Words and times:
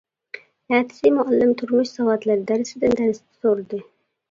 ئەتىسى 0.77 1.11
مۇئەللىم 1.17 1.51
تۇرمۇش 1.61 1.93
ساۋاتلىرى 1.99 2.47
دەرسىدىن 2.55 2.99
دەرس 3.03 3.23
سورىدى. 3.39 3.87